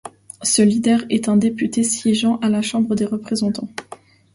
Ce 0.41 0.63
leader 0.63 1.03
est 1.11 1.29
un 1.29 1.37
député 1.37 1.83
siégeant 1.83 2.37
à 2.37 2.49
la 2.49 2.63
Chambre 2.63 2.95
des 2.95 3.05
représentants. 3.05 3.69